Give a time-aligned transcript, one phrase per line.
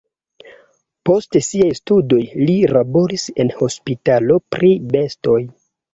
[1.09, 5.39] Post siaj studoj li laboris en hospitalo pri bestoj.